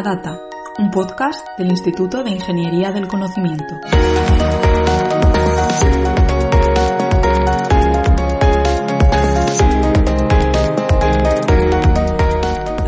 [0.00, 0.40] Innovadata,
[0.78, 3.74] un podcast del Instituto de Ingeniería del Conocimiento.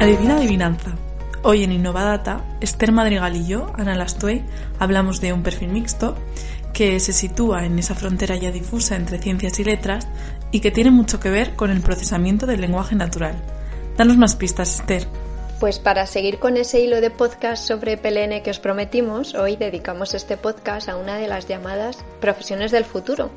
[0.00, 0.92] Adivina adivinanza.
[1.42, 4.46] Hoy en Innovadata, Esther Madrigal y yo, Ana Lastuey,
[4.78, 6.16] hablamos de un perfil mixto
[6.72, 10.08] que se sitúa en esa frontera ya difusa entre ciencias y letras
[10.50, 13.34] y que tiene mucho que ver con el procesamiento del lenguaje natural.
[13.98, 15.06] Danos más pistas, Esther.
[15.62, 20.12] Pues para seguir con ese hilo de podcast sobre PLN que os prometimos, hoy dedicamos
[20.12, 23.30] este podcast a una de las llamadas profesiones del futuro,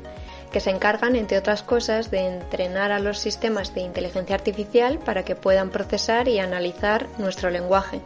[0.50, 5.24] que se encargan, entre otras cosas, de entrenar a los sistemas de inteligencia artificial para
[5.24, 8.00] que puedan procesar y analizar nuestro lenguaje.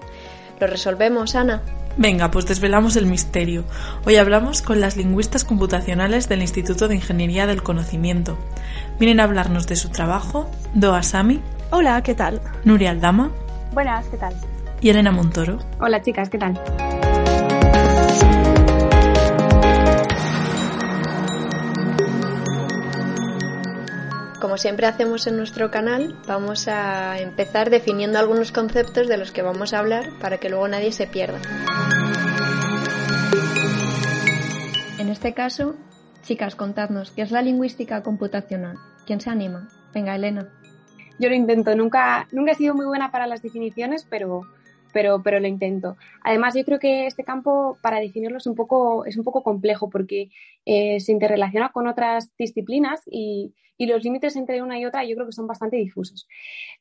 [0.60, 1.62] ¿Lo resolvemos, Ana?
[1.96, 3.64] Venga, pues desvelamos el misterio.
[4.04, 8.36] Hoy hablamos con las lingüistas computacionales del Instituto de Ingeniería del Conocimiento.
[8.98, 11.40] Vienen a hablarnos de su trabajo Doa Sami.
[11.70, 12.42] Hola, ¿qué tal?
[12.64, 13.30] Nuria Aldama.
[13.72, 14.34] Buenas, ¿qué tal?
[14.80, 15.58] Y Elena Montoro.
[15.80, 16.60] Hola, chicas, ¿qué tal?
[24.40, 29.42] Como siempre hacemos en nuestro canal, vamos a empezar definiendo algunos conceptos de los que
[29.42, 31.38] vamos a hablar para que luego nadie se pierda.
[34.98, 35.76] En este caso,
[36.22, 38.76] chicas, contadnos, ¿qué es la lingüística computacional?
[39.06, 39.68] ¿Quién se anima?
[39.94, 40.48] Venga, Elena.
[41.20, 44.46] Yo lo intento, nunca, nunca he sido muy buena para las definiciones, pero,
[44.90, 45.98] pero, pero lo intento.
[46.24, 49.90] Además, yo creo que este campo, para definirlo, es un poco, es un poco complejo
[49.90, 50.30] porque
[50.64, 55.14] eh, se interrelaciona con otras disciplinas y, y, los límites entre una y otra yo
[55.14, 56.26] creo que son bastante difusos.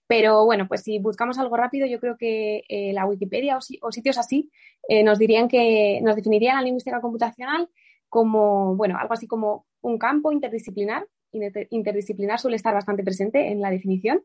[0.08, 3.91] Pero bueno, pues si buscamos algo rápido, yo creo que eh, la Wikipedia o, o,
[3.91, 4.50] sitios así
[4.88, 7.69] eh, nos dirían que nos definirían la lingüística computacional
[8.08, 13.72] como, bueno, algo así como un campo interdisciplinar interdisciplinar suele estar bastante presente en la
[13.72, 14.23] definición,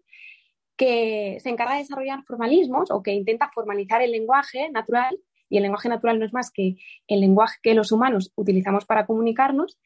[0.77, 5.63] que se encarga de desarrollar formalismos o que intenta formalizar el lenguaje natural, y el
[5.63, 6.77] lenguaje natural no es más que
[7.07, 9.79] el lenguaje que los humanos utilizamos para comunicarnos,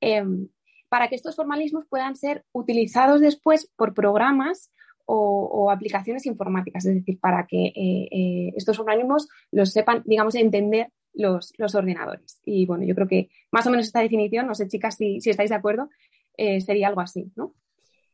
[0.00, 0.24] eh,
[0.88, 4.70] para que estos formalismos puedan ser utilizados después por programas
[5.04, 10.34] o, o aplicaciones informáticas, es decir, para que eh, eh, estos organismos los sepan, digamos,
[10.34, 12.40] entender los, los, ordenadores.
[12.44, 15.30] Y bueno, yo creo que más o menos esta definición, no sé chicas si, si
[15.30, 15.88] estáis de acuerdo,
[16.36, 17.54] eh, sería algo así, ¿no?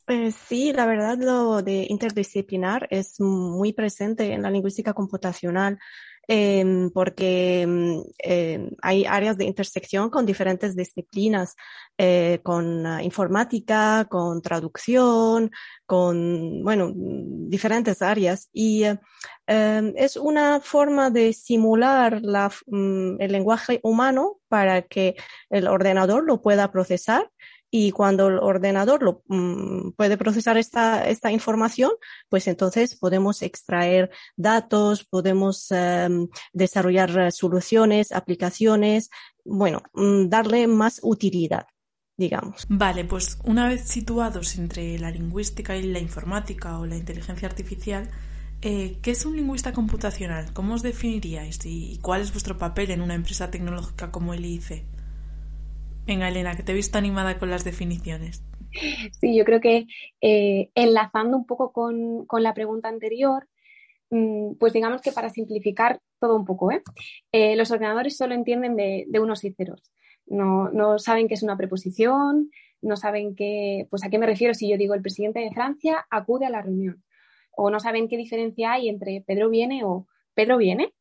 [0.06, 5.78] Eh, sí, la verdad lo de interdisciplinar es muy presente en la lingüística computacional
[6.30, 7.66] eh, porque
[8.22, 11.56] eh, hay áreas de intersección con diferentes disciplinas,
[11.96, 15.50] eh, con uh, informática, con traducción,
[15.86, 18.50] con, bueno, diferentes áreas.
[18.52, 18.84] Y
[19.46, 25.16] es una forma de simular la, um, el lenguaje humano para que
[25.48, 27.30] el ordenador lo pueda procesar
[27.70, 31.90] y cuando el ordenador lo mm, puede procesar esta, esta información,
[32.28, 36.08] pues entonces podemos extraer datos, podemos eh,
[36.52, 39.10] desarrollar soluciones, aplicaciones,
[39.44, 41.66] bueno, mm, darle más utilidad.
[42.20, 42.66] Digamos.
[42.68, 48.10] Vale, pues una vez situados entre la lingüística y la informática o la inteligencia artificial,
[48.60, 50.52] eh, ¿qué es un lingüista computacional?
[50.52, 54.44] ¿Cómo os definiríais y, y cuál es vuestro papel en una empresa tecnológica como el
[54.44, 54.97] IIC?
[56.08, 58.42] Venga, Elena, que te he visto animada con las definiciones.
[59.20, 59.84] Sí, yo creo que
[60.22, 63.46] eh, enlazando un poco con, con, la pregunta anterior,
[64.08, 66.82] mmm, pues digamos que para simplificar todo un poco, ¿eh?
[67.30, 69.92] Eh, los ordenadores solo entienden de, de unos y ceros.
[70.24, 74.54] No, no, saben qué es una preposición, no saben qué, pues a qué me refiero
[74.54, 77.04] si yo digo el presidente de Francia acude a la reunión.
[77.50, 80.94] O no saben qué diferencia hay entre Pedro viene o Pedro viene.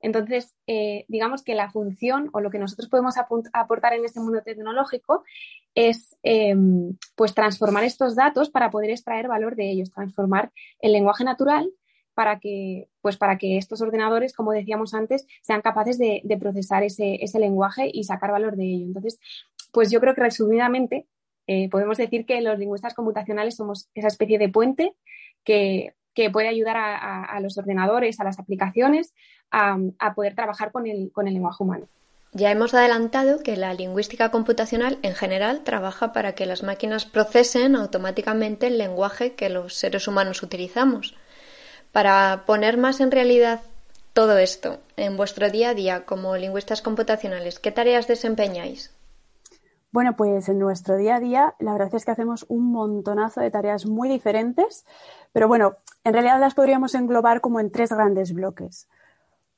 [0.00, 3.16] Entonces, eh, digamos que la función o lo que nosotros podemos
[3.52, 5.24] aportar en este mundo tecnológico
[5.74, 6.54] es eh,
[7.16, 11.70] pues transformar estos datos para poder extraer valor de ellos, transformar el lenguaje natural
[12.14, 17.22] para que, pues para que estos ordenadores, como decíamos antes, sean capaces de, procesar ese,
[17.22, 18.86] ese, lenguaje y sacar valor de ello.
[18.86, 19.20] Entonces,
[19.72, 21.06] pues yo creo que resumidamente
[21.46, 24.94] eh, podemos decir que los lingüistas computacionales somos esa especie de puente
[25.44, 29.14] que que puede ayudar a, los ordenadores, a las aplicaciones,
[29.52, 31.86] a, a poder trabajar con el, con el lenguaje humano.
[32.32, 37.76] Ya hemos adelantado que la lingüística computacional en general trabaja para que las máquinas procesen
[37.76, 41.14] automáticamente el lenguaje que los seres humanos utilizamos.
[41.92, 43.60] Para poner más en realidad
[44.12, 48.92] todo esto en vuestro día a día como lingüistas computacionales, ¿qué tareas desempeñáis?
[49.90, 53.50] Bueno, pues en nuestro día a día la verdad es que hacemos un montonazo de
[53.50, 54.84] tareas muy diferentes,
[55.32, 58.88] pero bueno, en realidad las podríamos englobar como en tres grandes bloques.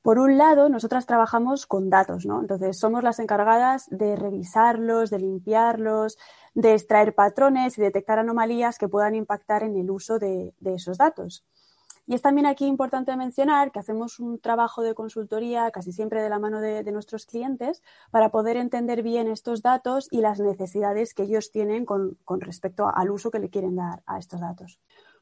[0.01, 2.41] Por un lado, nosotras trabajamos con datos, ¿no?
[2.41, 6.17] Entonces, somos las encargadas de revisarlos, de limpiarlos,
[6.55, 11.45] de extraer patrones y detectar anomalías que puedan impactar en el uso de, esos datos.
[12.07, 16.29] Y es también aquí importante mencionar que hacemos un trabajo de consultoría casi siempre de
[16.29, 21.23] la mano de, nuestros clientes para poder entender bien estos datos y las necesidades que
[21.23, 24.79] ellos tienen con respecto al uso que le quieren dar a estos datos.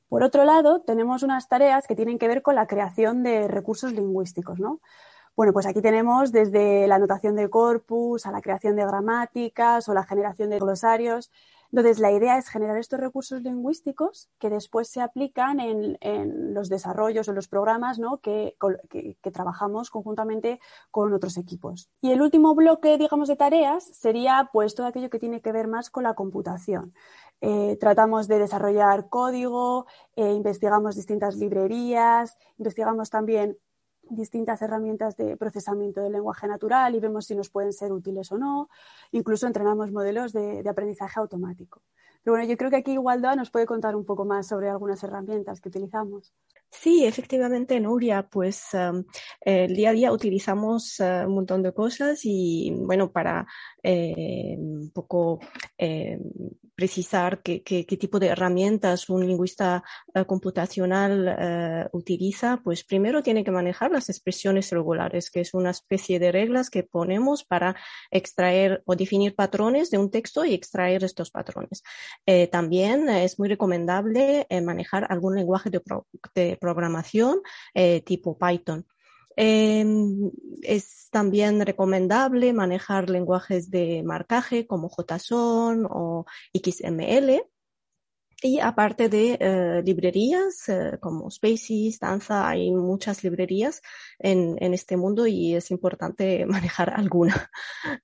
[0.10, 3.94] Por otro lado, tenemos unas tareas que tienen que ver con la creación de recursos
[3.94, 4.82] lingüísticos, ¿no?
[5.36, 9.94] Bueno, pues aquí tenemos desde la anotación de corpus a la creación de gramáticas o
[9.94, 11.32] la generación de glosarios.
[11.72, 15.98] Entonces, la idea es generar estos recursos lingüísticos que después se aplican en,
[16.54, 18.18] los desarrollos o los programas ¿no?
[18.18, 18.56] que,
[18.90, 21.90] que, trabajamos conjuntamente con otros equipos.
[22.02, 25.68] Y el último bloque, digamos, de tareas sería pues todo aquello que tiene que ver
[25.68, 26.94] más con la computación.
[27.42, 33.58] Eh, tratamos de desarrollar código, eh, investigamos distintas librerías, investigamos también
[34.10, 38.38] distintas herramientas de procesamiento del lenguaje natural y vemos si nos pueden ser útiles o
[38.38, 38.70] no.
[39.12, 41.82] Incluso entrenamos modelos de, aprendizaje automático.
[42.24, 45.04] Pero bueno, yo creo que aquí Igualdad nos puede contar un poco más sobre algunas
[45.04, 46.34] herramientas que utilizamos.
[46.72, 49.04] Sí, efectivamente, Nuria, pues um,
[49.42, 53.48] el día a día utilizamos uh, un montón de cosas y bueno, para
[53.82, 55.40] eh, un poco
[55.78, 56.20] eh,
[56.76, 57.62] precisar qué,
[58.00, 59.84] tipo de herramientas un lingüista
[60.28, 66.32] computacional utiliza, pues primero tiene que manejar las expresiones regulares, que es una especie de
[66.32, 67.76] reglas que ponemos para
[68.12, 71.84] extraer o definir patrones de un texto y extraer estos patrones.
[72.26, 75.82] Eh, también es muy recomendable manejar algún lenguaje de,
[76.36, 77.42] de programación
[77.74, 78.86] eh, tipo Python.
[79.36, 80.32] Em,
[80.64, 87.42] es también recomendable manejar lenguajes de marcaje como JSON o XML
[88.42, 93.82] y aparte de eh, librerías eh, como Spaces, Danza, hay muchas librerías
[94.18, 97.50] en, en, este mundo y es importante manejar alguna.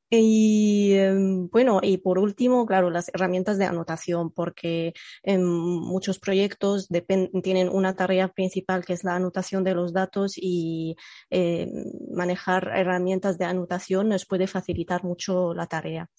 [0.09, 4.93] Y em, bueno, y por último, claro, las herramientas de anotación, porque
[5.23, 6.89] en muchos proyectos
[7.43, 10.95] tienen una tarea principal que es la anotación de los datos y
[11.29, 11.69] eh,
[12.11, 16.09] manejar herramientas de anotación nos puede facilitar mucho la tarea.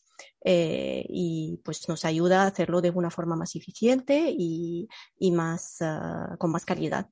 [0.48, 4.88] Eh, y pues nos ayuda a hacerlo de una forma más eficiente y,
[5.32, 7.10] más, ah, con más calidad.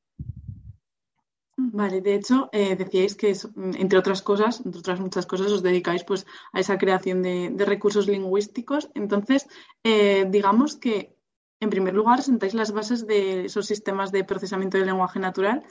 [1.56, 5.62] Vale, de hecho, eh, decíais que, mm, entre otras cosas, entre otras muchas cosas, os
[5.62, 8.90] dedicáis pues, a esa creación de, recursos lingüísticos.
[8.94, 9.48] Entonces,
[9.82, 11.16] eh, digamos que,
[11.60, 15.64] en primer lugar, sentáis las bases de esos sistemas de procesamiento del lenguaje natural.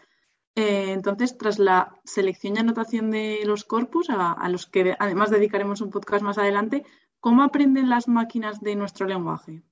[0.55, 5.89] entonces, tras la selección y anotación de los corpus, a, los que además dedicaremos un
[5.89, 6.83] podcast más adelante,
[7.23, 9.63] ¿Cómo aprenden las máquinas de nuestro lenguaje?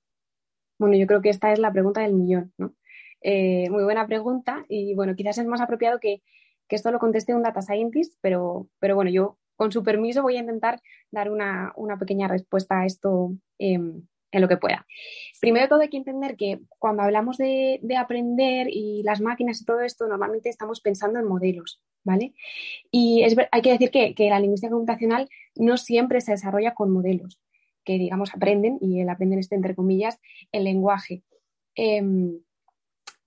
[0.79, 2.73] Bueno, yo creo que esta es la pregunta del millón, ¿no?
[3.19, 6.23] Eh, muy buena pregunta y bueno, quizás es más apropiado que,
[6.69, 10.39] esto lo conteste un data scientist, pero, pero bueno, yo con su permiso voy a
[10.39, 10.79] intentar
[11.11, 14.87] dar una, pequeña respuesta a esto em, en lo que pueda.
[15.41, 19.65] Primero de todo hay que entender que cuando hablamos de, aprender y las máquinas y
[19.65, 22.33] todo esto, normalmente estamos pensando en modelos, ¿vale?
[22.91, 27.41] Y hay que decir que, que la lingüística computacional no siempre se desarrolla con modelos
[27.83, 30.19] que, digamos, aprenden, y el aprenden este entre comillas,
[30.51, 31.23] el lenguaje.
[31.75, 32.39] Em,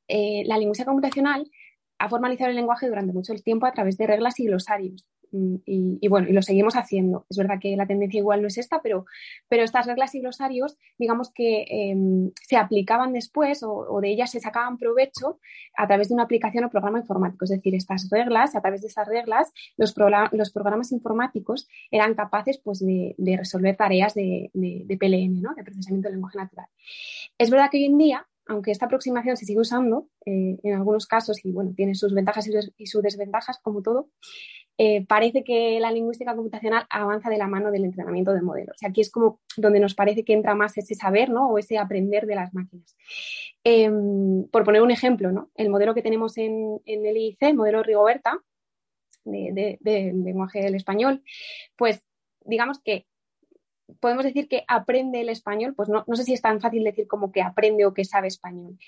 [0.09, 1.51] eh, la lingüística computacional
[1.99, 5.07] ha formalizado el lenguaje durante mucho tiempo a través de reglas y glosarios.
[5.35, 7.27] Mm, y, bueno, y lo seguimos haciendo.
[7.29, 9.05] Es verdad que la tendencia igual no es esta, pero,
[9.49, 14.39] pero estas reglas y glosarios, digamos que em, se aplicaban después o, de ellas se
[14.39, 15.41] sacaban provecho
[15.77, 17.45] a través de una aplicación o programa informático.
[17.45, 19.93] Es decir, estas reglas, a través de estas reglas, los,
[20.31, 25.55] los programas informáticos eran capaces pues, de, resolver tareas de, de, PLN, ¿no?
[25.55, 26.67] de procesamiento del lenguaje natural.
[27.39, 31.07] Es verdad que hoy en día aunque esta aproximación se sigue usando eh, en algunos
[31.07, 34.11] casos y bueno, tiene sus ventajas y sus desventajas, como todo,
[34.77, 38.77] eh, parece que la lingüística computacional avanza de la mano del entrenamiento de modelos.
[38.83, 41.49] aquí es como donde nos parece que entra más ese saber ¿no?
[41.49, 42.97] o ese aprender de las máquinas.
[43.63, 45.51] Em, por poner un ejemplo, ¿no?
[45.55, 48.41] el modelo que tenemos en, el IIC, el modelo Rigoberta,
[49.25, 49.79] de,
[50.15, 51.23] lenguaje del español,
[51.77, 52.05] pues
[52.45, 53.07] digamos que
[54.01, 57.33] podemos decir que aprende el español, pues no, sé si es tan fácil decir como
[57.33, 58.79] que aprende o que sabe español.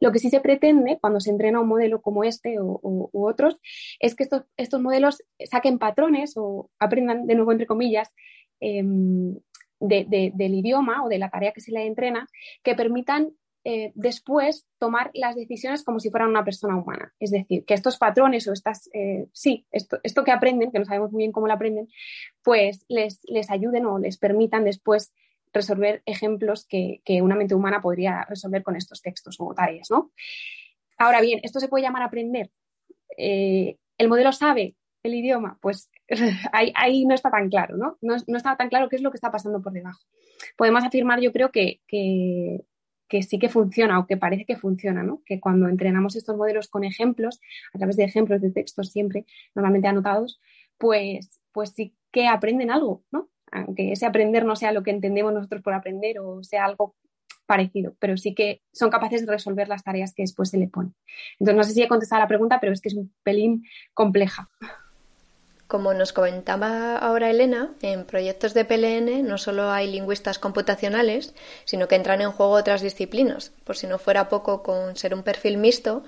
[0.00, 3.58] Lo que sí se pretende cuando se entrena un modelo como este o, u otros
[3.98, 8.12] es que estos, estos, modelos saquen patrones o aprendan, de nuevo entre comillas,
[8.60, 9.36] em,
[9.80, 12.26] del idioma o de la tarea que se le entrena,
[12.62, 17.12] que permitan eh, después tomar las decisiones como si fueran una persona humana.
[17.20, 20.86] Es decir, que estos patrones o estas, eh, sí, esto, esto, que aprenden, que no
[20.86, 21.88] sabemos muy bien cómo lo aprenden,
[22.42, 25.12] pues les, les ayuden o les permitan después
[25.52, 30.12] resolver ejemplos que, que, una mente humana podría resolver con estos textos o tareas, ¿no?
[30.96, 32.50] Ahora bien, ¿esto se puede llamar aprender?
[33.16, 35.58] Eh, ¿El modelo sabe el idioma?
[35.60, 35.90] Pues
[36.52, 37.98] ahí, ahí, no está tan claro, ¿no?
[38.00, 38.16] ¿no?
[38.26, 38.36] ¿no?
[38.36, 40.00] está tan claro qué es lo que está pasando por debajo.
[40.56, 42.64] Podemos afirmar, yo creo, que, que
[43.10, 45.20] que sí que funciona o que parece que funciona, ¿no?
[45.26, 47.40] Que cuando entrenamos estos modelos con ejemplos,
[47.74, 50.40] a través de ejemplos de textos siempre normalmente anotados,
[50.78, 53.28] pues, pues sí que aprenden algo, ¿no?
[53.50, 56.94] Aunque ese aprender no sea lo que entendemos nosotros por aprender o sea algo
[57.46, 60.94] parecido, pero sí que son capaces de resolver las tareas que después se le ponen.
[61.40, 64.48] Entonces, no sé si he contestado la pregunta, pero es que es un pelín compleja.
[65.70, 71.32] Como nos comentaba ahora Elena, en proyectos de PLN no solo hay lingüistas computacionales,
[71.64, 73.52] sino que entran en juego otras disciplinas.
[73.62, 76.02] Por si no fuera poco con ser un perfil mixto,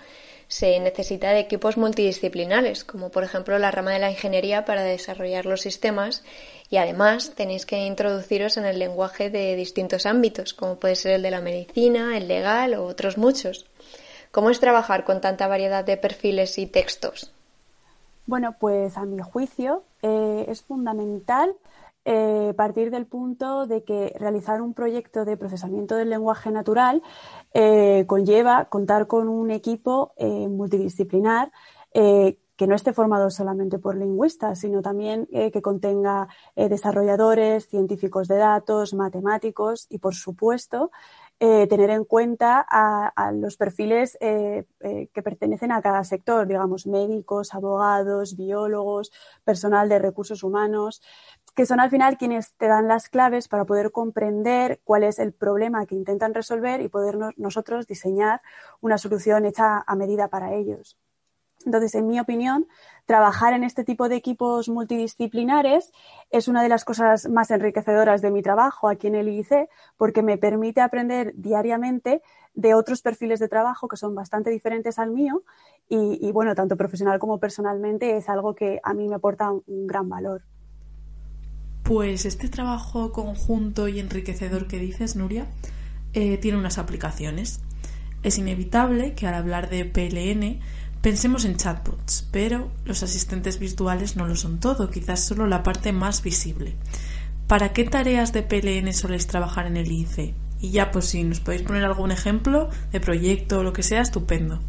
[0.48, 5.46] se necesita de equipos multidisciplinares, como por ejemplo la rama de la ingeniería para desarrollar
[5.46, 6.24] los sistemas
[6.68, 11.22] y además tenéis que introduciros en el lenguaje de distintos ámbitos, como puede ser el
[11.22, 13.66] de la medicina, el legal o otros muchos.
[14.32, 17.30] ¿Cómo es trabajar con tanta variedad de perfiles y textos?
[18.26, 21.56] Bueno, pues a mi juicio eh, es fundamental
[22.04, 27.02] eh, partir del punto de que realizar un proyecto de procesamiento del lenguaje natural
[27.52, 31.52] eh, conlleva contar con un equipo multidisciplinar
[31.92, 38.94] que no esté formado solamente por lingüistas, sino también que contenga desarrolladores, científicos de datos,
[38.94, 40.90] matemáticos y, por supuesto,
[41.44, 46.86] eh, tener en cuenta a, los perfiles eh, eh, que pertenecen a cada sector, digamos,
[46.86, 49.10] médicos, abogados, biólogos,
[49.42, 51.02] personal de recursos humanos,
[51.56, 55.32] que son al final quienes te dan las claves para poder comprender cuál es el
[55.32, 58.40] problema que intentan resolver y poder nosotros diseñar
[58.80, 60.96] una solución hecha a medida para ellos.
[61.66, 62.66] Entonces, en mi opinión,
[63.06, 65.92] trabajar en este tipo de equipos multidisciplinares
[66.30, 70.22] es una de las cosas más enriquecedoras de mi trabajo aquí en el IIC, porque
[70.22, 72.22] me permite aprender diariamente
[72.54, 75.42] de otros perfiles de trabajo que son bastante diferentes al mío
[75.88, 80.08] y, bueno, tanto profesional como personalmente es algo que a mí me aporta un gran
[80.08, 80.42] valor.
[81.82, 85.48] Pues este trabajo conjunto y enriquecedor que dices, Nuria,
[86.14, 87.60] eh, tiene unas aplicaciones.
[88.22, 90.60] Es inevitable que al hablar de PLN
[91.02, 95.92] Pensemos en chatbots, pero los asistentes virtuales no lo son todo, quizás solo la parte
[95.92, 96.76] más visible.
[97.48, 100.32] ¿Para qué tareas de PLN soléis trabajar en el IC?
[100.60, 104.00] Y ya, pues si nos podéis poner algún ejemplo de proyecto o lo que sea,
[104.00, 104.60] estupendo.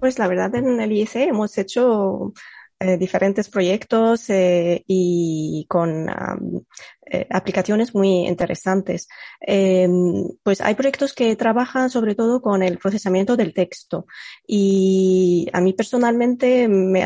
[0.00, 2.32] Pues la verdad en el IC hemos hecho
[2.78, 6.06] eh, diferentes proyectos eh, y con
[7.08, 9.06] eh, aplicaciones muy interesantes.
[9.40, 14.06] Em, pues hay proyectos que trabajan sobre todo con el procesamiento del texto
[14.46, 17.04] y a mí personalmente me,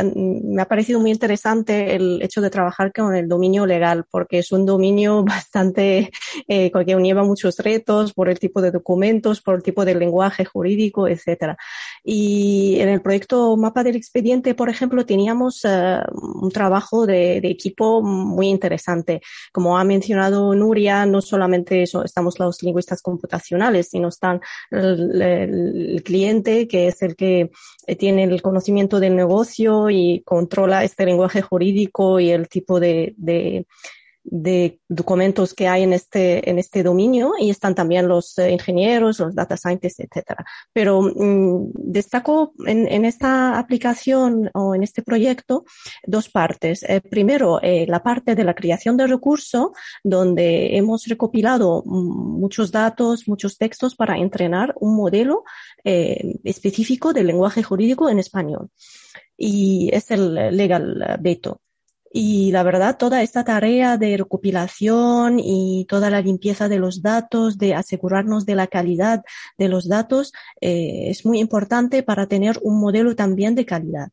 [0.58, 4.64] ha parecido muy interesante el hecho de trabajar con el dominio legal porque es un
[4.64, 6.10] dominio bastante
[6.48, 10.46] eh, que lleva muchos retos por el tipo de documentos, por el tipo de lenguaje
[10.46, 11.58] jurídico, etcétera.
[12.02, 17.50] Y en el proyecto Mapa del Expediente, por ejemplo, teníamos eh, un trabajo de, de,
[17.50, 19.20] equipo muy interesante.
[19.52, 26.86] Como ha mencionado Nuria, no solamente estamos los lingüistas computacionales, sino están el, cliente, que
[26.86, 27.50] es el que
[27.86, 33.14] eh, tiene el conocimiento del negocio y controla este lenguaje jurídico y el tipo de
[34.22, 39.34] documentos que hay en este, en este dominio y están también los eh, ingenieros, los
[39.34, 40.44] data scientists, etcétera.
[40.72, 45.64] Pero mm, destaco en, en, esta aplicación o en este proyecto
[46.06, 46.82] dos partes.
[46.82, 49.72] Eh, primero, eh, la parte de la creación de recurso,
[50.04, 55.44] donde hemos recopilado mm, muchos datos, muchos textos para entrenar un modelo
[55.82, 58.68] específico del lenguaje jurídico en español.
[59.36, 61.62] Y es el Legal Beto.
[62.12, 67.56] Y la verdad, toda esta tarea de recopilación y toda la limpieza de los datos,
[67.56, 69.22] de asegurarnos de la calidad
[69.58, 74.10] de los datos, eh, es muy importante para tener un modelo también de calidad.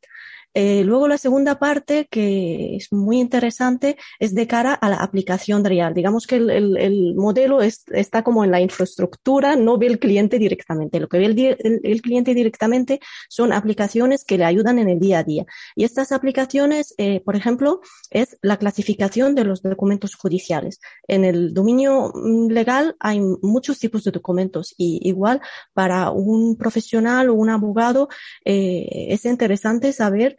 [0.59, 5.63] Eh, luego la segunda parte, que es muy interesante, es de cara a la aplicación
[5.63, 5.93] real.
[5.93, 9.99] Digamos que el, el, el modelo es, está como en la infraestructura, no ve el
[9.99, 10.99] cliente directamente.
[10.99, 12.99] Lo que ve el, el, cliente directamente
[13.29, 15.45] son aplicaciones que le ayudan en el día a día.
[15.75, 20.79] Y estas aplicaciones, eh, por ejemplo, es la clasificación de los documentos judiciales.
[21.07, 25.39] En el dominio mm, legal hay muchos tipos de documentos y igual
[25.75, 28.09] para un profesional o un abogado
[28.43, 30.35] eh, es interesante saber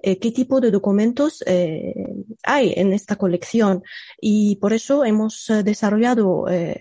[0.00, 1.94] eh, qué tipo de documentos eh,
[2.42, 3.82] hay en esta colección.
[4.20, 6.80] Y por eso hemos eh, desarrollado eh,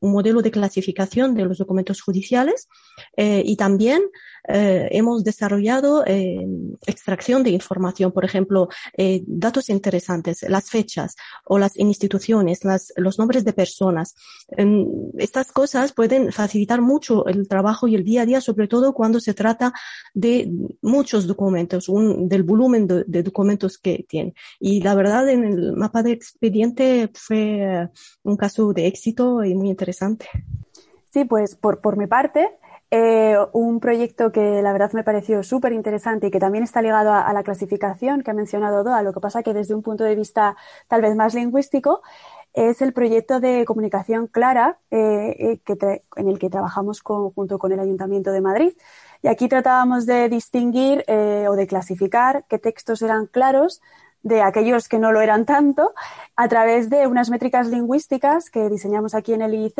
[0.00, 2.68] un modelo de clasificación de los documentos judiciales
[3.16, 4.02] eh, y también
[4.48, 6.04] eh, hemos desarrollado
[6.86, 8.68] extracción de información, por ejemplo,
[9.26, 11.14] datos interesantes, las fechas
[11.44, 14.14] o las instituciones, las, los nombres de personas.
[15.18, 19.20] estas cosas pueden facilitar mucho el trabajo y el día a día, sobre todo cuando
[19.20, 19.72] se trata
[20.14, 20.50] de
[20.80, 24.34] muchos documentos, un, del volumen de, de, documentos que tiene.
[24.58, 27.88] Y la verdad, en el mapa de expediente fue
[28.22, 30.26] un caso de éxito y muy interesante.
[31.12, 32.50] Sí, pues por, por mi parte,
[32.90, 37.12] eh, un proyecto que la verdad me pareció súper interesante y que también está ligado
[37.12, 40.04] a, a, la clasificación que ha mencionado Doa, lo que pasa que desde un punto
[40.04, 40.56] de vista
[40.88, 42.02] tal vez más lingüístico,
[42.52, 47.80] es el proyecto de comunicación clara eh, eh en el que trabajamos junto con el
[47.80, 48.72] Ayuntamiento de Madrid.
[49.22, 53.80] Y aquí tratábamos de distinguir eh, o de clasificar qué textos eran claros
[54.22, 55.94] de aquellos que no lo eran tanto
[56.36, 59.76] a través de unas métricas lingüísticas que diseñamos aquí en el IIC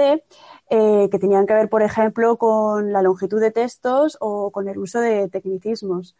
[0.71, 5.00] que tenían que ver, por ejemplo, con la longitud de textos o con el uso
[5.00, 6.17] de tecnicismos.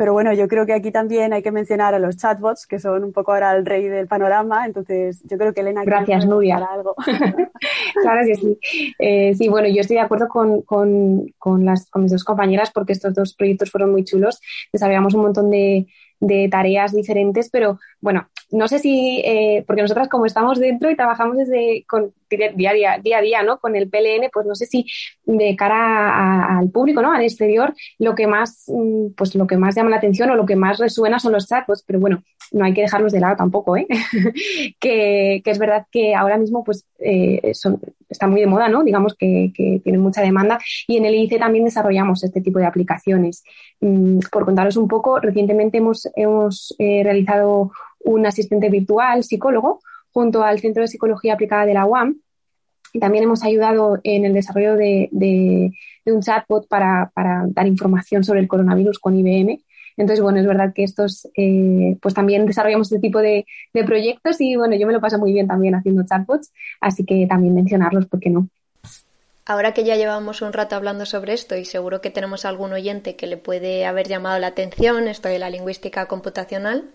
[0.00, 3.04] Pero bueno, yo creo que aquí también hay que mencionar a los chatbots, que son
[3.04, 4.64] un poco ahora el rey del panorama.
[4.64, 5.84] Entonces, yo creo que Elena.
[5.84, 6.56] Gracias, Nuria.
[6.56, 6.94] Algo.
[8.02, 8.58] claro que sí.
[8.98, 12.70] Eh, sí, bueno, yo estoy de acuerdo con, con, con, las, con mis dos compañeras
[12.72, 14.40] porque estos dos proyectos fueron muy chulos.
[14.72, 15.86] Desarrollamos un montón de,
[16.18, 20.96] de tareas diferentes, pero bueno, no sé si, eh, porque nosotras como estamos dentro y
[20.96, 23.58] trabajamos desde con, día, día, día a día, ¿no?
[23.58, 24.86] Con el PLN, pues no sé si
[25.24, 27.12] de cara a, al público, ¿no?
[27.12, 30.46] Al exterior, lo que más, mm, pues lo que más llama la atención o lo
[30.46, 33.76] que más resuena son los chatbots, pero bueno, no hay que dejarlos de lado tampoco,
[33.76, 33.86] ¿eh?
[34.80, 38.82] que, que, es verdad que ahora mismo, pues, eh, son, está muy de moda, ¿no?
[38.82, 42.66] Digamos que, que tienen mucha demanda y en el IC también desarrollamos este tipo de
[42.66, 43.44] aplicaciones.
[43.80, 47.70] Mm, por contaros un poco, recientemente hemos, hemos eh, realizado
[48.04, 49.80] un asistente virtual psicólogo
[50.12, 52.20] junto al Centro de Psicología Aplicada de la UAM.
[52.92, 55.08] Y también hemos ayudado en el desarrollo de,
[56.06, 59.62] un chatbot para, para, dar información sobre el coronavirus con IBM.
[59.96, 64.40] Entonces, bueno, es verdad que estos, eh, pues también desarrollamos este tipo de, de, proyectos
[64.40, 68.06] y bueno, yo me lo paso muy bien también haciendo chatbots, así que también mencionarlos,
[68.06, 68.48] ¿por qué no?
[69.50, 73.16] Ahora que ya llevamos un rato hablando sobre esto y seguro que tenemos algún oyente
[73.16, 76.90] que le puede haber llamado la atención esto de la lingüística computacional,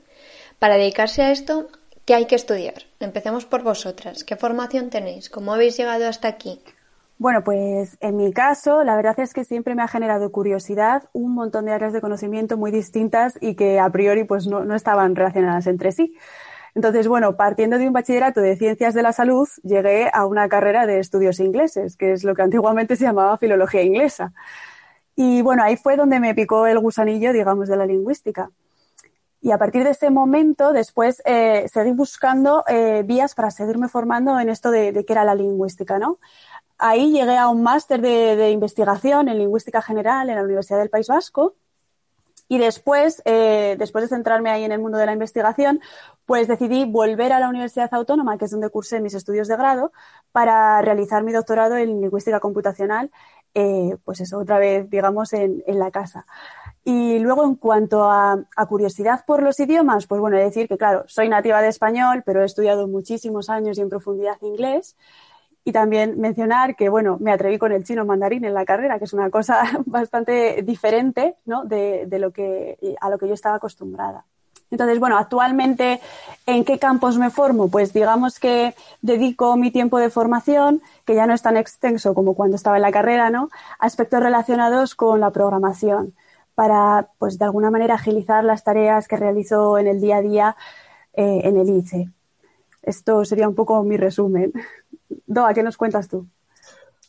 [0.59, 1.67] para dedicarse a esto,
[2.05, 2.83] ¿qué hay que estudiar?
[2.99, 4.23] Empecemos por vosotras.
[4.23, 5.29] ¿Qué formación tenéis?
[5.29, 6.61] ¿Cómo habéis llegado hasta aquí?
[7.17, 11.33] Bueno, pues en mi caso, la verdad es que siempre me ha generado curiosidad un
[11.33, 15.15] montón de áreas de conocimiento muy distintas y que a priori pues no, no estaban
[15.15, 16.17] relacionadas entre sí.
[16.75, 20.85] Entonces, bueno, partiendo de un bachillerato de ciencias de la salud, llegué a una carrera
[20.85, 24.33] de estudios ingleses, que es lo que antiguamente se llamaba filología inglesa.
[25.15, 28.51] Y bueno, ahí fue donde me picó el gusanillo, digamos, de la lingüística.
[29.45, 34.39] Y a partir de ese momento, después eh, seguí buscando eh, vías para seguirme formando
[34.39, 36.17] en esto de, qué era la lingüística, ¿no?
[36.79, 40.89] Ahí llegué a un máster de, de, investigación en lingüística general en la Universidad del
[40.89, 41.53] País Vasco.
[42.47, 45.79] Y después, eh, después de centrarme ahí en el mundo de la investigación,
[46.25, 49.91] pues decidí volver a la Universidad Autónoma, que es donde cursé mis estudios de grado,
[50.31, 53.12] para realizar mi doctorado en lingüística computacional,
[53.55, 56.25] eh, pues eso, otra vez, digamos, en, en la casa.
[56.83, 61.05] Y luego, en cuanto a, a, curiosidad por los idiomas, pues bueno, decir que, claro,
[61.07, 64.95] soy nativa de español, pero he estudiado muchísimos años y en profundidad inglés.
[65.63, 69.05] Y también mencionar que, bueno, me atreví con el chino mandarín en la carrera, que
[69.05, 71.65] es una cosa bastante diferente, ¿no?
[71.65, 74.25] De, de lo que, a lo que yo estaba acostumbrada.
[74.71, 76.01] Entonces, bueno, actualmente,
[76.45, 77.69] ¿en qué campos me formo?
[77.69, 82.34] Pues digamos que dedico mi tiempo de formación, que ya no es tan extenso como
[82.36, 83.49] cuando estaba en la carrera, ¿no?
[83.80, 86.13] Aspectos relacionados con la programación
[86.56, 90.56] para, pues, de alguna manera agilizar las tareas que realizo en el día a día
[91.13, 92.10] eh, en el ICE.
[92.84, 94.54] Esto sería un poco mi resumen.
[95.28, 96.28] Doa, ¿qué nos cuentas tú?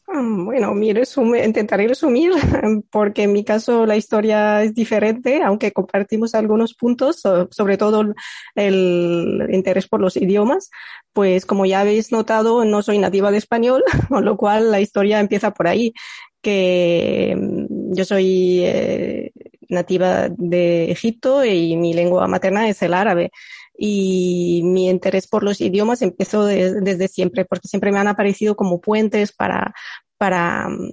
[0.08, 2.30] Mm, bueno, mi resumen, intentaré resumir
[2.90, 8.14] porque en mi caso la historia es diferente, aunque compartimos algunos puntos, sobre todo
[8.54, 10.70] el interés por los idiomas.
[11.12, 15.18] Pues como ya habéis notado, no soy nativa de español, con lo cual la historia
[15.18, 15.92] empieza por ahí,
[16.40, 19.32] que mm, yo soy eh,
[19.68, 23.30] nativa de Egipto y mi lengua materna es el árabe.
[23.78, 28.80] Y mi interés por los idiomas empezó desde siempre, porque siempre me han aparecido como
[28.80, 29.74] puentes para,
[30.18, 30.92] para mm,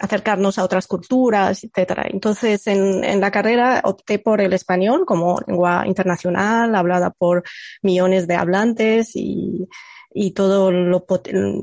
[0.00, 2.06] acercarnos a otras culturas, etcétera.
[2.08, 7.42] Entonces, en, en, la carrera opté por el español como lengua internacional, hablada por
[7.82, 9.68] millones de hablantes y,
[10.12, 11.06] y todo lo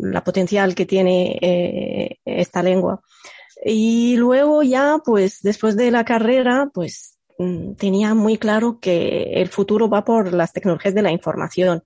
[0.01, 3.01] la potencial que tiene eh, esta lengua.
[3.65, 7.16] Y luego ya, pues, después de la carrera, pues,
[7.77, 11.83] tenía muy claro que el futuro va por las tecnologías de la información.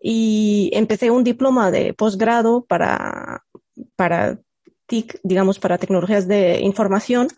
[0.00, 3.44] Y empecé un diploma de posgrado para
[3.96, 4.38] para
[4.86, 7.28] TIC, digamos, para tecnologías de información.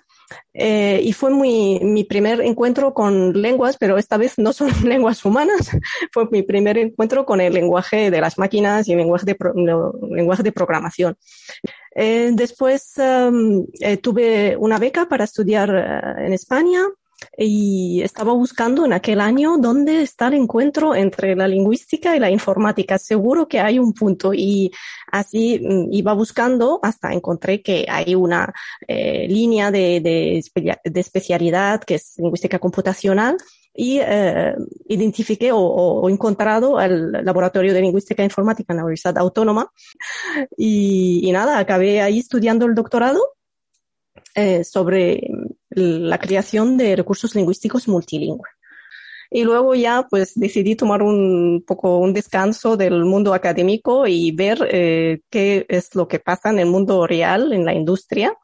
[0.54, 5.24] Eh, y fue muy, mi primer encuentro con lenguas, pero esta vez no son lenguas
[5.24, 5.70] humanas,
[6.12, 9.36] fue mi primer encuentro con el lenguaje de las máquinas y el lenguaje de,
[10.10, 11.16] lenguaje de programación.
[11.94, 16.80] Eh, después um, eh, tuve una beca para estudiar en España
[17.36, 22.30] y estaba buscando en aquel año dónde está el encuentro entre la lingüística y la
[22.30, 22.98] informática.
[22.98, 24.70] Seguro que hay un punto y
[25.10, 28.52] así mm, iba buscando hasta encontré que hay una
[28.86, 33.36] eh, línea de, de, especialidad que es lingüística computacional
[33.76, 34.54] y eh,
[34.88, 39.68] identifiqué o, o, encontrado el laboratorio de lingüística e informática en la Universidad Autónoma
[40.56, 43.20] y, y nada, acabé ahí estudiando el doctorado
[44.36, 45.28] eh, sobre
[45.74, 48.52] la creación de recursos lingüísticos multilingües.
[49.30, 54.58] Y luego ya pues decidí tomar un poco un descanso del mundo académico y ver
[54.70, 58.36] eh, qué es lo que pasa en el mundo real, en la industria.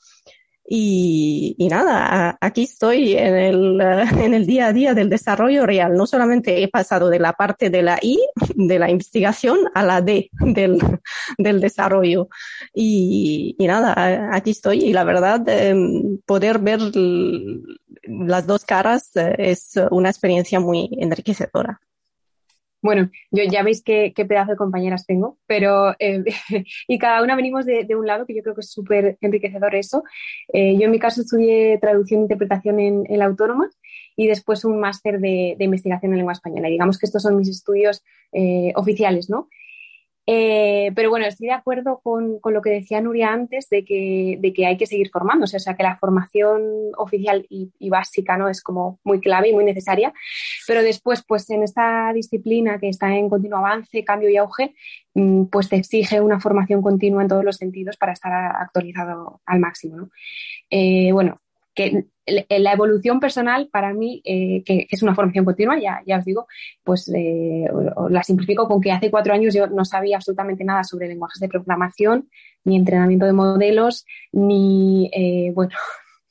[0.73, 3.81] Y, y nada, aquí estoy en el,
[4.23, 5.95] en el día a día del desarrollo real.
[5.95, 8.21] No solamente he pasado de la parte de la I,
[8.55, 10.79] de la investigación, a la D del,
[11.39, 12.29] del desarrollo.
[12.73, 14.85] Y, y nada, aquí estoy.
[14.85, 15.75] Y la verdad, eh,
[16.25, 16.79] poder ver
[18.05, 21.81] las dos caras eh, es una experiencia muy enriquecedora.
[22.83, 26.25] Bueno, yo ya veis qué, pedazo de compañeras tengo, pero eh,
[26.89, 30.03] y cada una venimos de, un lado que yo creo que es súper enriquecedor eso.
[30.53, 33.69] Eh, yo en mi caso estudié traducción e interpretación en, en la Autónoma
[34.17, 36.69] y después un máster de, de, investigación en lengua española.
[36.69, 39.49] Y digamos que estos son mis estudios eh, oficiales, ¿no?
[40.27, 44.37] Eh, pero bueno, estoy de acuerdo con, con, lo que decía Nuria antes de que,
[44.39, 46.63] de que hay que seguir formándose, o sea, que la formación
[46.99, 48.49] oficial y, básica ¿no?
[48.49, 50.13] es como muy clave y muy necesaria,
[50.67, 54.75] pero después, pues en esta disciplina que está en continuo avance, cambio y auge,
[55.15, 59.59] mm, pues te exige una formación continua en todos los sentidos para estar actualizado al
[59.59, 59.97] máximo.
[59.97, 60.11] ¿no?
[60.71, 61.39] Eh, bueno,
[61.75, 66.25] que la evolución personal para mí, eh, que, es una formación continua, ya, ya os
[66.25, 66.47] digo,
[66.85, 67.67] pues eh,
[68.09, 71.49] la simplifico con que hace cuatro años yo no sabía absolutamente nada sobre lenguajes de
[71.49, 72.29] programación,
[72.65, 75.75] ni entrenamiento de modelos, ni, eh, bueno,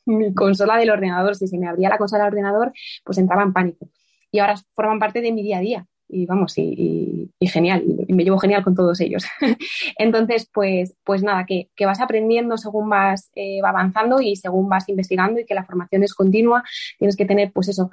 [0.06, 1.36] mi consola del ordenador.
[1.36, 2.71] Si se me abría la consola del ordenador,
[3.04, 3.89] pues entraba en pánico.
[4.32, 8.24] Y ahora forman parte de mi día a día y vamos, y, genial, y me
[8.24, 9.24] llevo genial con todos ellos.
[9.98, 14.89] Entonces, pues, pues nada, que, que vas aprendiendo según vas eh, avanzando y según vas
[14.89, 16.63] investigando y que la formación es continua,
[16.98, 17.91] tienes que tener, pues eso,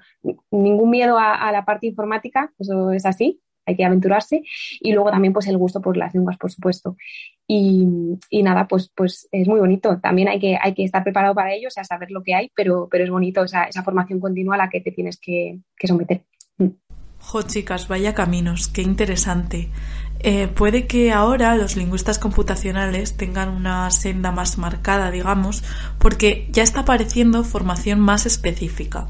[0.51, 4.43] ningún miedo a, la parte informática, eso es así, hay que aventurarse
[4.81, 6.97] y luego también pues el gusto por las lenguas, por supuesto.
[7.47, 7.87] Y,
[8.31, 10.01] y, nada, pues, pues es muy bonito.
[10.01, 12.51] También hay que, hay que estar preparado para ello, o sea, saber lo que hay,
[12.57, 15.87] pero, pero es bonito esa, esa formación continua a la que te tienes que, que
[15.87, 16.23] someter.
[17.29, 19.69] Jo, chicas, vaya caminos, qué interesante.
[20.21, 25.65] Eh, puede que ahora los lingüistas computacionales tengan una senda más marcada, digamos,
[25.99, 29.09] porque ya está apareciendo formación más específica,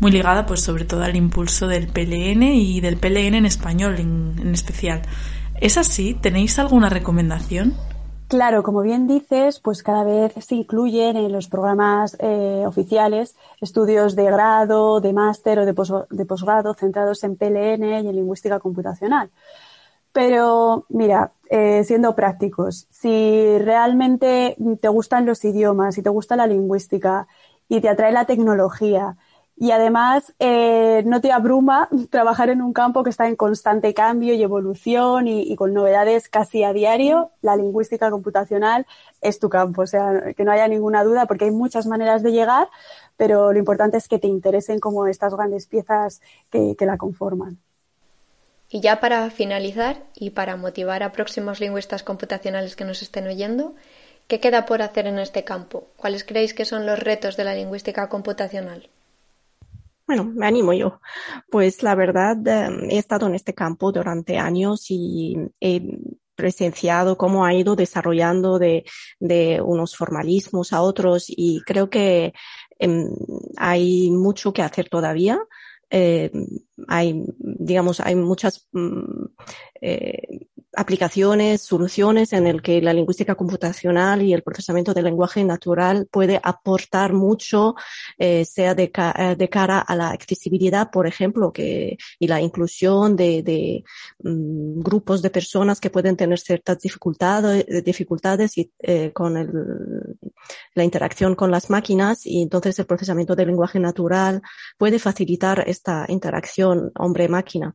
[0.00, 4.34] muy ligada pues sobre todo al impulso del PLN y del PLN en español en,
[4.40, 5.02] en especial.
[5.60, 6.14] ¿Es así?
[6.20, 7.76] ¿Tenéis alguna recomendación?
[8.32, 14.16] Claro, como bien dices, pues cada vez se incluyen en los programas eh, oficiales estudios
[14.16, 18.58] de grado, de máster o de, pos de posgrado centrados en PLN y en lingüística
[18.58, 19.28] computacional.
[20.14, 26.46] Pero mira, eh, siendo prácticos, si realmente te gustan los idiomas, si te gusta la
[26.46, 27.26] lingüística
[27.68, 29.18] y te atrae la tecnología
[29.62, 34.34] y además eh, no te abruma trabajar en un campo que está en constante cambio
[34.34, 37.30] y evolución y, con novedades casi a diario.
[37.42, 38.88] La lingüística computacional
[39.20, 42.32] es tu campo, o sea, que no haya ninguna duda porque hay muchas maneras de
[42.32, 42.70] llegar,
[43.16, 47.58] pero lo importante es que te interesen como estas grandes piezas que, que la conforman.
[48.68, 53.76] Y ya para finalizar y para motivar a próximos lingüistas computacionales que nos estén oyendo,
[54.26, 55.86] ¿qué queda por hacer en este campo?
[55.96, 58.88] ¿Cuáles creéis que son los retos de la lingüística computacional?
[60.14, 61.00] Bueno, me animo yo.
[61.50, 65.80] Pues la verdad, eh, he estado en este campo durante años y he
[66.34, 68.84] presenciado cómo ha ido desarrollando de,
[69.64, 72.34] unos formalismos a otros y creo que
[72.78, 73.08] em,
[73.56, 75.40] hay mucho que hacer todavía.
[75.88, 76.30] Eh,
[76.88, 79.24] hay, digamos, hay muchas mm,
[79.80, 86.08] eh, aplicaciones, soluciones en el que la lingüística computacional y el procesamiento del lenguaje natural
[86.10, 87.74] puede aportar mucho,
[88.16, 93.16] eh, sea de, eh, de, cara a la accesibilidad, por ejemplo, que, y la inclusión
[93.16, 93.84] de,
[94.24, 98.72] um, grupos de personas que pueden tener ciertas dificultades, dificultades y,
[99.12, 99.34] con
[100.74, 104.42] la interacción con las máquinas y entonces el procesamiento del lenguaje natural
[104.78, 107.74] puede facilitar esta interacción hombre-máquina.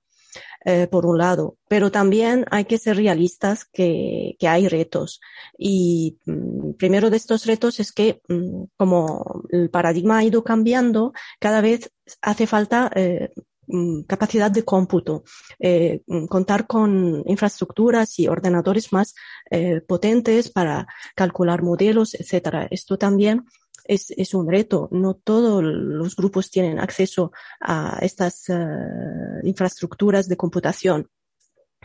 [0.66, 5.22] Eh, por un lado, pero también hay que ser realistas que, hay retos.
[5.58, 11.14] Y mm, primero de estos retos es que mm, como el paradigma ha ido cambiando,
[11.40, 13.30] cada vez hace falta eh,
[13.68, 15.24] mm, capacidad de cómputo,
[15.60, 19.14] eh, contar con infraestructuras y ordenadores más
[19.88, 22.68] potentes para calcular modelos, etcétera.
[22.70, 23.46] Esto también
[23.88, 24.90] es, es un reto.
[24.92, 31.10] No todos los grupos tienen acceso a estas uh, infraestructuras de computación.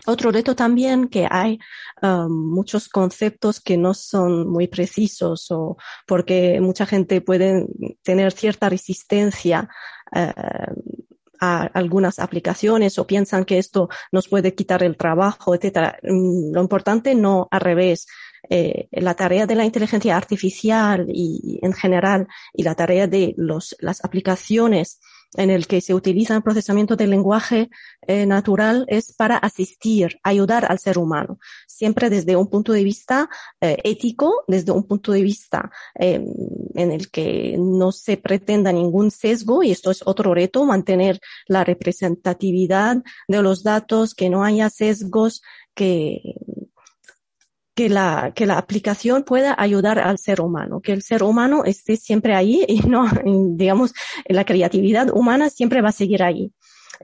[0.07, 1.59] Otro reto también que hay
[2.03, 7.67] um, muchos conceptos que no son muy precisos o porque mucha gente puede
[8.03, 9.69] tener cierta resistencia
[10.17, 10.73] uh,
[11.41, 15.99] a algunas aplicaciones o piensan que esto nos puede quitar el trabajo, etcétera.
[16.03, 18.07] Lo importante no al revés
[18.51, 23.77] eh, la tarea de la inteligencia artificial y, en general y la tarea de los,
[23.81, 25.01] las aplicaciones
[25.35, 27.71] en el que se utiliza el procesamiento del lenguaje
[28.07, 33.31] eh, natural es para asistir, ayudar al ser humano, siempre desde un punto de vista
[33.61, 36.23] eh, ético, desde un punto de vista eh,
[36.75, 41.65] en el que no se pretenda ningún sesgo, y esto es otro reto, mantener la
[41.65, 45.43] representatividad de los datos, que no haya sesgos,
[45.75, 46.21] que
[47.75, 51.97] que la, que la aplicación pueda ayudar al ser humano, que el ser humano esté
[51.97, 53.07] siempre ahí y no,
[53.57, 53.95] digamos,
[54.27, 56.53] la creatividad humana siempre va a seguir ahí.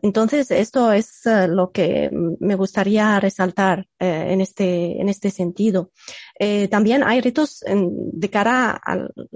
[0.02, 5.90] Entonces, esto es uh, lo que me gustaría resaltar eh, en, este, en este sentido.
[6.38, 8.80] Eh, también hay retos de cara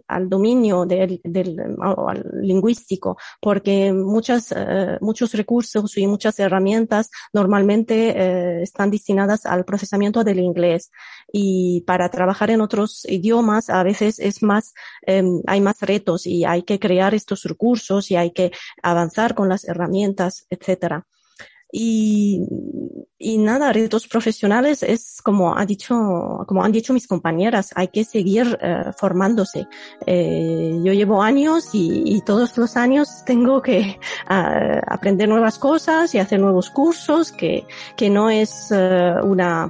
[0.07, 8.15] al, dominio del, del al lingüístico, porque muchas, uh, muchos recursos y muchas herramientas normalmente
[8.17, 10.91] uh, están destinadas al procesamiento del inglés.
[11.33, 14.75] Y para trabajar en otros idiomas, a veces es más,
[15.07, 19.49] um, hay más retos y hay que crear estos recursos y hay que avanzar con
[19.49, 19.93] las herramientas
[20.51, 21.07] etcétera.
[21.75, 22.47] Y,
[23.39, 28.47] nada, retos profesionales es como ha dicho, como han dicho mis compañeras, hay que seguir
[28.47, 29.67] uh, formándose.
[30.07, 36.19] Eh, yo llevo años y, todos los años tengo que uh, aprender nuevas cosas y
[36.19, 39.69] hacer nuevos cursos, que, que no es uh, una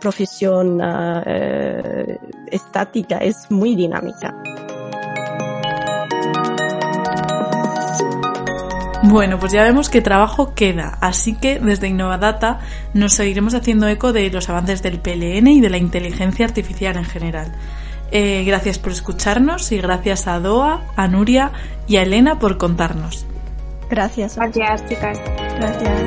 [0.00, 0.80] profesión
[2.50, 4.34] estática, es muy dinámica.
[9.08, 12.60] Bueno, pues ya vemos que trabajo queda, así que desde Innovadata
[12.92, 17.06] nos seguiremos haciendo eco de los avances del PLN y de la inteligencia artificial en
[17.06, 17.54] general.
[18.10, 21.52] Eh, gracias por escucharnos y gracias a Doa, a Nuria
[21.86, 23.24] y a Elena por contarnos.
[23.88, 24.36] Gracias.
[24.36, 25.18] Gracias, chicas.
[25.58, 26.02] Gracias.